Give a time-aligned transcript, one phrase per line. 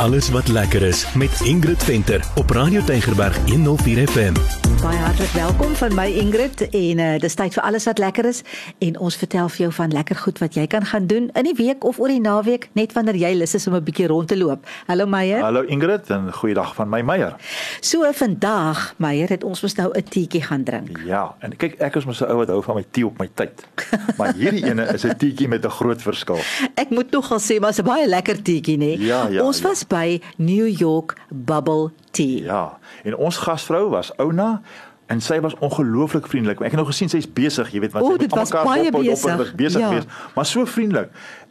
[0.00, 4.32] Alles wat lekker is met Ingrid Venter op Radio Tygerberg 104 FM.
[4.80, 8.38] Baie hartlik welkom van my Ingrid en uh, dis tyd vir alles wat lekker is
[8.80, 11.52] en ons vertel vir jou van lekker goed wat jy kan gaan doen in die
[11.58, 14.38] week of oor die naweek net wanneer jy lus is om 'n bietjie rond te
[14.40, 14.64] loop.
[14.88, 15.42] Hallo Meyer.
[15.44, 17.36] Hallo Ingrid en goeiedag van my Meyer.
[17.80, 21.00] So vandag Meyer het ons mos nou 'n teetjie gaan drink.
[21.04, 23.28] Ja, en kyk ek is mos 'n ou wat hou van my tee op my
[23.34, 23.66] tyd.
[24.18, 26.40] maar hierdie ene is 'n teetjie met 'n groot verskil.
[26.74, 28.96] Ek moet nogal sê maar 'n baie lekker teetjie nê.
[28.98, 29.68] Ja, ja, ons ja.
[29.68, 32.44] was by New York Bubble Tea.
[32.44, 34.60] Ja, en ons gasvrou was Ouna
[35.10, 36.60] en sy was ongelooflik vriendelik.
[36.60, 38.30] Ek het nou gesien sy's besig, jy weet wat O, sy met
[38.64, 39.36] baie op- op- op- besig.
[39.36, 39.88] was besig Ja.
[39.88, 41.10] geweest, maar so vriendelik.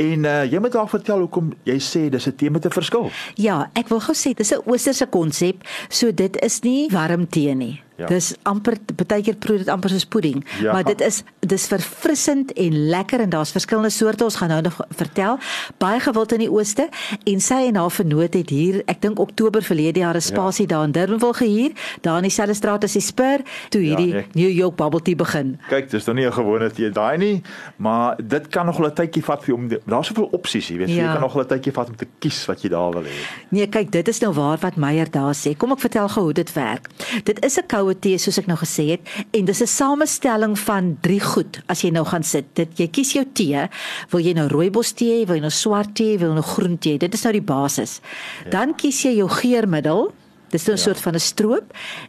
[0.00, 3.10] En uh, jy moet haar vertel hoekom jy sê dis 'n tee met 'n verskil.
[3.34, 5.56] Ja, ek wil gou sê dis 'n oosterse konsep,
[5.88, 7.82] so dit is nie warm tee nie.
[8.00, 8.06] Ja.
[8.08, 10.72] Dis amper baie keer proe dit amper soos pudding, Ja.
[10.72, 14.80] maar dit is dis verfrissend en lekker en daar's verskillende soorte ons gaan nou nog
[14.96, 15.38] vertel.
[15.78, 16.88] Baie gewild in die ooste
[17.24, 20.76] en sy en haar vernoot het hier, ek dink Oktober verlede jaar 'n spasie ja.
[20.76, 24.26] daar in Durbanville gehuur, daar in dieselfde straat as die Spur, toe hierdie nee.
[24.32, 25.58] New York Bubble Tea begin.
[25.68, 27.42] Kyk, dis nou nie 'n gewone tee daai nie,
[27.76, 30.94] maar dit kan nog 'n tydjie vat vir om daar's soveel opsies, jy weet, so
[30.94, 31.06] Ja.
[31.06, 33.14] jy kan nog 'n tydjie vat om te kies wat jy daar wil hê.
[33.50, 35.56] Nee, kyk, dit is nou waar wat Meyer daar sê.
[35.56, 36.88] Kom ek vertel gou hoe dit werk.
[37.24, 39.00] Dit is 'n koue tee soos ek nou gesê het
[39.32, 42.44] en dis 'n samestelling van drie goed as jy nou gaan sit.
[42.54, 43.68] Dit jy kies jou tee,
[44.10, 46.98] wil jy nou rooibos tee, wil jy nou swart tee, wil jy nou groen tee.
[46.98, 48.00] Dit is nou die basis.
[48.44, 48.50] Ja.
[48.50, 50.12] Dan kies jy jou geurmiddel
[50.50, 50.84] Dis nou 'n ja.
[50.84, 51.66] soort van 'n stroop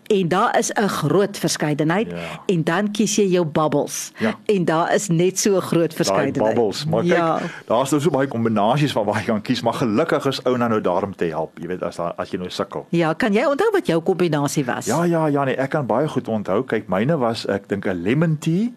[0.08, 2.18] en daar is 'n groot verskeidenheid Ja.
[2.46, 4.12] en dan kies jy jou bubbles.
[4.18, 4.36] Ja.
[4.46, 6.56] En daar is net so 'n groot Daai verskeidenheid.
[6.56, 7.40] bubbles, maar kyk, ja.
[7.68, 10.82] daar's nou so baie kombinasies van waar jy kan kies, maar gelukkig is Ouna nou
[10.82, 12.86] daar om te help, jy weet as daar as jy nou sukkel.
[12.90, 14.86] Ja, kan jy onthou wat jou kombinasie was?
[14.86, 16.64] Ja ja ja nee, ek kan baie goed onthou.
[16.64, 18.74] Kyk, myne was ek dink 'n lemon tea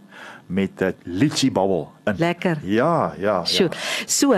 [0.46, 2.14] met 'n lychee bubble in.
[2.18, 2.58] Lekker.
[2.62, 3.68] Ja, ja, Sjoe.
[3.70, 3.78] ja.
[4.06, 4.34] So,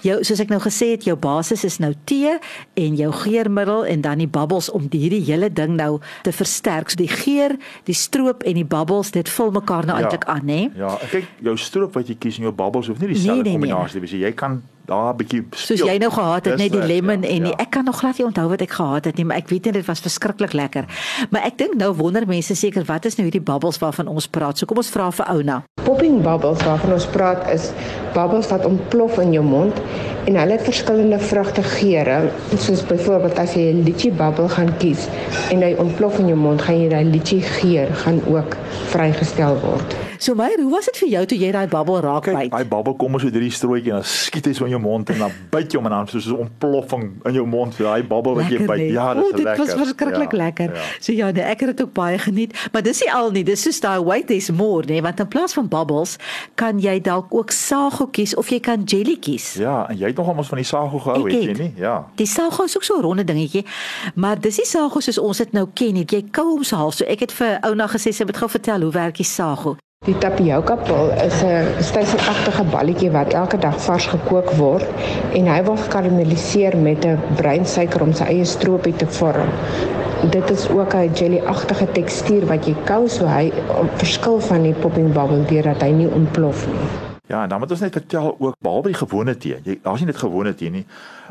[0.00, 2.38] jou soos ek nou gesê het, jou basis is nou tee
[2.74, 6.90] en jou geurmiddel en dan die bubbles om die hierdie hele ding nou te versterk.
[6.90, 10.02] So die geur, die stroop en die bubbles, dit vul mekaar nou Ja.
[10.04, 10.68] eintlik aan, hè?
[10.76, 13.58] Ja, kyk, jou stroop wat jy kies en jou bubbles hoef nie Nee, dieselfde nee,
[13.58, 13.68] nee.
[13.68, 14.20] kombinasie te wees nie.
[14.20, 17.28] Jy kan daar 'n bietjie Soos jy nou gehad het, net die reg, lemon ja,
[17.28, 17.58] en die, ja.
[17.64, 19.74] ek kan nog glad nie onthou wat ek gehad het nie, maar ek weet net
[19.74, 20.84] dit was verskriklik lekker.
[21.30, 24.58] Maar ek dink nou wonder mense seker wat is nou hierdie bubbles waarvan ons praat.
[24.58, 25.62] So kom ons vra vir Ouna.
[25.84, 27.70] Popping bubbles waarvan ons praat is
[28.14, 29.80] bubbles wat ontplof in jou mond
[30.24, 35.08] en hulle het verskillende vrugte geure soos byvoorbeeld as jy 'n lychee bubble gaan kies
[35.50, 38.56] en hy ontplof in jou mond gaan jy daai lychee geur gaan ook
[38.92, 40.11] vrygestel word.
[40.22, 42.50] So Meyer, hoe was dit vir jou toe jy daai bubble raak byt?
[42.52, 45.08] daai bubble kom so deur die strooitjie en dan skiet hy so in jou mond
[45.10, 48.04] en dan byt jy hom en dan soos 'n ontploffing in jou mond, so daai
[48.06, 48.78] bubble wat jy Lekker, byt.
[48.78, 48.92] nee.
[48.92, 49.64] Ja, dis O, dit lekker.
[49.66, 50.74] was verskriklik ja, lekker.
[50.74, 50.82] Ja.
[51.00, 53.62] So ja, nee, ek het dit ook baie geniet, maar dis nie al nie, dis
[53.62, 56.16] soos daai wait is more, nee, want in plaas van bubbles
[56.54, 59.54] kan jy dalk ook sago kies of jy kan jelly kies.
[59.58, 61.58] Ja, en jy het nogal ons van die sago gehou, Ek het jy het.
[61.58, 61.72] nie?
[61.76, 62.06] Ja.
[62.14, 63.64] Die sago is ook so 'n ronde dingetjie,
[64.14, 66.04] maar dis nie sago soos ons dit nou ken nie.
[66.06, 66.94] Jy kou hom so half.
[66.94, 69.76] So ek het vir ouna gesê sy moet gou vertel hoe werk die sago.
[70.02, 74.88] Die tapioca pil is 'n styselagtige balletjie wat elke dag vars gekook word
[75.40, 79.54] en hy word gekarameliseer met 'n breinsuiker om sy eie stroopie te vorm.
[80.34, 83.52] Dit is ook 'n jelly-agtige tekstuur wat jy kou so hy
[84.02, 87.11] verskil van die popping bubble deurdat hy nie ontplof nie.
[87.32, 89.56] Ja, en dan moet ons net vertel ook behalwe die gewone tee.
[89.64, 90.82] Jy daar's nie net gewone tee nie.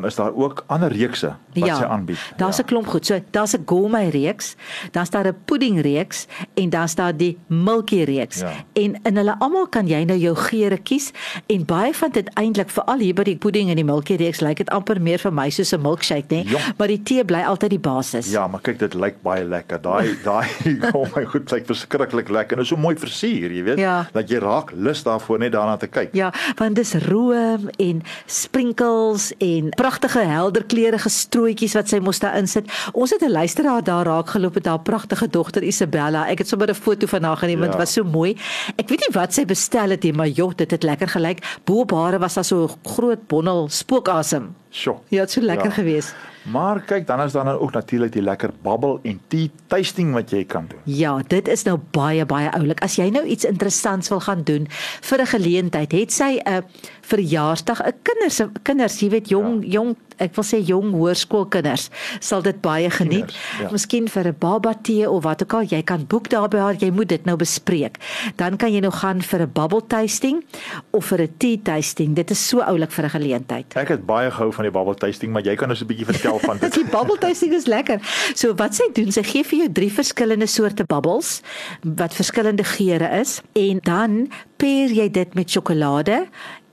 [0.02, 2.22] Is daar ook ander reekse wat ja, sy aanbied?
[2.38, 2.68] Daar's 'n ja.
[2.68, 3.06] klomp goed.
[3.06, 4.56] So daar's 'n gourmet reeks,
[4.92, 8.40] dan's daar 'n pudding reeks en dan's daar die milky reeks.
[8.40, 8.52] Ja.
[8.74, 11.12] En in hulle almal kan jy nou jou geure kies
[11.46, 14.58] en baie van dit eintlik veral hier by die pudding en die milky reeks lyk
[14.58, 16.50] dit amper meer vir my soos 'n milkshake, né?
[16.50, 16.60] Ja.
[16.78, 18.32] Maar die tee bly altyd die basis.
[18.32, 19.82] Ja, maar kyk dit lyk baie lekker.
[19.82, 20.48] Daai daai
[20.94, 22.58] oh my god, lyk verskriklik lekker.
[22.58, 24.08] En is so mooi versier, jy weet, Ja.
[24.12, 26.10] dat jy raak lus daarvoor net daarna te kyk.
[26.14, 32.38] Ja, want dis room en sprinkles en pragtige helder kleurige strooitjies wat sy mos daar
[32.38, 32.66] insit.
[32.94, 36.28] Ons het 'n luisteraar daar raak geloop met haar pragtige dogter Isabella.
[36.30, 37.78] Ek het sommer 'n foto van haar geneem want Ja.
[37.78, 38.38] dit was so mooi.
[38.78, 41.40] Ek weet nie wat sy bestel het nie, maar joh, dit het lekker gelyk.
[41.66, 44.56] Bo op hare was daar so 'n groot bondel spookasem.
[44.72, 44.98] Sjoe.
[45.10, 45.72] Ja, dit so lekker Ja.
[45.74, 46.16] geweest.
[46.42, 50.30] Maar kyk, dan is daar nou ook natuurlik die lekker bubble en tea tasting wat
[50.32, 50.80] jy kan doen.
[50.84, 52.82] Ja, dit is nou baie baie oulik.
[52.82, 54.68] As jy nou iets interessants wil gaan doen
[55.02, 56.64] vir 'n geleentheid, het sy 'n
[57.02, 59.70] verjaarsdag, 'n kinders kinders, jy weet jong ja.
[59.70, 61.90] jong ek wil sê jong hoërskoolkinders
[62.20, 63.32] sal dit baie geniet.
[63.32, 63.72] Tieners, ja.
[63.72, 66.76] Miskien vir 'n baba tee of wat ook al, jy kan boek daar by haar,
[66.76, 67.98] jy moet dit nou bespreek.
[68.38, 70.44] Dan kan jy nou gaan vir 'n bubble tasting
[70.92, 72.16] of vir 'n tea tasting.
[72.16, 73.66] Dit is so oulik vir 'n geleentheid.
[73.76, 76.40] Ek het baie gehou van die bubble tasting, maar jy kan ons 'n bietjie vertel
[76.40, 76.74] van dit.
[76.74, 78.00] Die bubble tasting is lekker.
[78.36, 81.42] So wat sy doen, sy gee vir jou drie verskillende soorte bubbles
[81.82, 84.30] wat verskillende geure is en dan
[84.62, 86.26] pair jy dit met sjokolade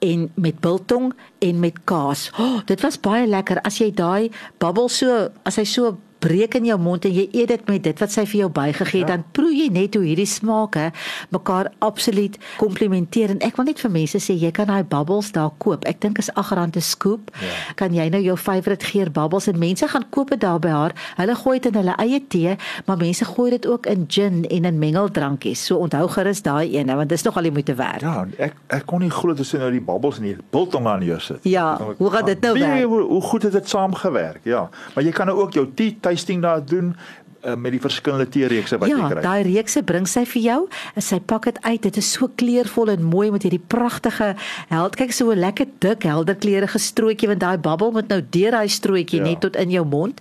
[0.04, 1.12] en met biltong
[1.44, 2.28] en met kaas.
[2.38, 4.28] Oh, dit was baie lekker as jy daai
[4.62, 8.00] bubble so as hy so breek in jou mond en jy eet dit met dit
[8.02, 9.16] wat sy vir jou bygegee het, ja.
[9.16, 10.90] dan proe jy net hoe hierdie smake
[11.34, 15.52] mekaar absoluut komplementeer en ek wil net vir mense sê jy kan daai bubbles daar
[15.62, 15.86] koop.
[15.88, 17.30] Ek dink is R8 'n scoop.
[17.40, 17.54] Ja.
[17.76, 20.94] Kan jy nou jou favourite geur bubbles en mense gaan koop dit daar by haar.
[21.16, 22.56] Hulle gooi dit in hulle eie tee,
[22.86, 25.64] maar mense gooi dit ook in gin en in mengeldrankies.
[25.66, 28.00] So onthou gerus daai een, want dit is nog al die moeite werd.
[28.00, 31.04] Ja, ek ek kon nie glo dit sien nou die bubbles en die biltong aan
[31.04, 31.38] jou sit.
[31.42, 32.84] Ja, hoe gaan dit nou werk?
[32.84, 34.40] Hoe, hoe goed het dit saamgewerk?
[34.44, 34.68] Ja.
[34.94, 36.96] Maar jy kan nou ook jou tea tasting daar doen
[37.44, 39.22] uh, met die verskillende teereekse wat ja, jy kry.
[39.22, 40.58] Ja, daai reekse bring sy vir jou
[40.94, 41.80] en sy pak dit uit.
[41.88, 44.34] Dit is so kleurvol en mooi met hierdie pragtige
[44.72, 44.98] held.
[44.98, 48.68] Kyk so 'n lekker dik helder kleurige strootjie want daai bubble moet nou deur daai
[48.68, 49.24] strootjie ja.
[49.24, 50.20] net tot in jou mond.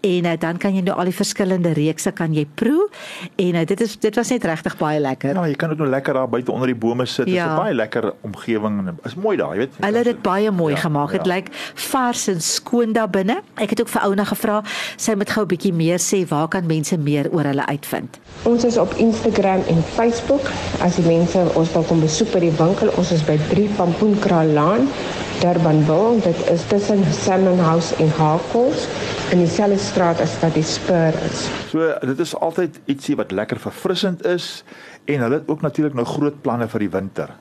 [0.00, 2.88] En uh, dan kan jy nou al die verskillende reekse kan jy proe.
[3.36, 5.34] En uh, dit is dit was net regtig baie lekker.
[5.34, 7.26] Ja, jy kan dit nou lekker daar buite onder die bome sit.
[7.26, 7.46] Dit ja.
[7.46, 9.74] is 'n baie lekker omgewing en is mooi daar, jy weet.
[9.80, 11.10] Hulle het dit baie mooi ja, gemaak.
[11.12, 11.34] Dit ja.
[11.34, 13.42] lyk vars en skoon daar binne.
[13.54, 14.62] Ek het ook vir Ouna gevra,
[14.96, 18.18] sy moet gou 'n bietjie meer sê waar kan mense meer oor hulle uitvind?
[18.48, 20.50] Ons is op Instagram en Facebook.
[20.84, 24.50] As die mense ons wil kom besoek by die winkel, ons is by 3 Pampoenkraal
[24.56, 24.88] Laan,
[25.42, 26.18] Durbanville.
[26.24, 28.88] Dit is tussen Salmon House en Hakels
[29.34, 31.46] in dieselfde straat as wat die Spur is.
[31.70, 34.64] So dit is altyd ietsie wat lekker verfrissend is
[35.08, 37.32] en hulle het ook natuurlik nou groot planne vir die winter.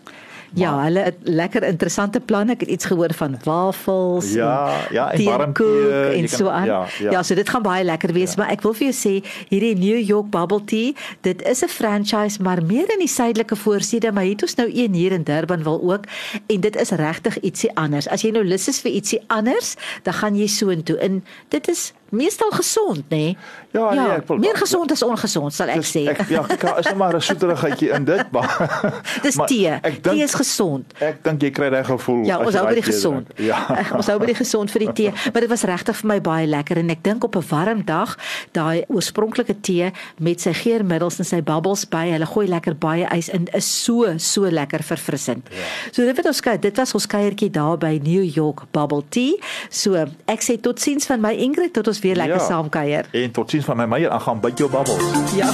[0.54, 2.56] Ja, hulle het lekker interessante planne.
[2.56, 4.54] Ek het iets gehoor van wafels ja,
[4.88, 6.66] en ja, en warmtee en kan, so aan.
[6.66, 7.12] Ja, ja.
[7.12, 8.44] ja, so dit gaan baie lekker wees, ja.
[8.44, 9.14] maar ek wil vir jou sê
[9.50, 14.12] hierdie New York Bubble Tea, dit is 'n franchise maar meer in die suidelike voorstede,
[14.12, 16.06] maar het ons nou een hier in Durban wil ook
[16.48, 18.08] en dit is regtig ietsie anders.
[18.08, 20.98] As jy nou lus is vir ietsie anders, dan gaan jy so intoe.
[20.98, 23.18] En dit is meestal gesond, nê?
[23.18, 23.38] Nee?
[23.72, 26.04] Ja, ja, nee, ek wil meer gesond as ongesond, sal ek dis, sê.
[26.10, 28.54] Ek ja, ek is net maar 'n soeterigheidjie in dit, maar
[29.26, 29.74] Dis tee.
[29.76, 30.94] Ek dink, tee is gesond.
[31.04, 33.28] Ek dink jy kry reg gevoel ja, ons hou by die gesond.
[33.44, 33.60] Ja,
[34.00, 36.48] ons hou by die gesond vir die tee, maar dit was regtig vir my baie
[36.48, 38.16] lekker en ek dink op 'n warm dag,
[38.58, 43.30] daai oorspronklike tee met sy geurmiddels en sy bubbles by, hulle gooi lekker baie ys
[43.30, 45.44] in, is so so lekker verfrissend.
[45.52, 45.68] Ja.
[45.92, 49.38] So dit wat ons kyk, dit was ons kuiertjie daar by New York Bubble Tea.
[49.70, 52.46] So ek sê totsiens van my Ingrid tot ons ons weer lekker ja.
[52.46, 53.06] saam kuier.
[53.12, 55.04] En totsiens van my Meyer, aan gaan byt jou babbels.
[55.36, 55.50] Ja.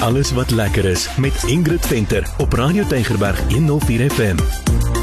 [0.00, 4.97] Alles wat lekker is met Ingrid Venter op Radio Tygerberg 104 FM.